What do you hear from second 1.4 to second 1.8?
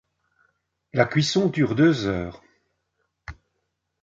dure